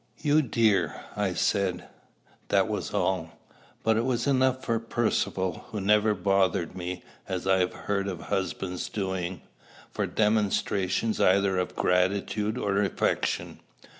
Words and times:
"You 0.17 0.41
dear!" 0.41 0.99
I 1.15 1.35
said. 1.35 1.87
That 2.47 2.67
was 2.67 2.91
all; 2.91 3.37
but 3.83 3.97
it 3.97 4.03
was 4.03 4.25
enough 4.25 4.65
for 4.65 4.79
Percivale, 4.79 5.65
who 5.67 5.79
never 5.79 6.15
bothered 6.15 6.75
me, 6.75 7.03
as 7.29 7.45
I 7.45 7.59
have 7.59 7.73
heard 7.73 8.07
of 8.07 8.21
husbands 8.21 8.89
doing, 8.89 9.43
for 9.91 10.07
demonstrations 10.07 11.21
either 11.21 11.59
of 11.59 11.75
gratitude 11.75 12.57
or 12.57 12.81
affection. 12.81 13.59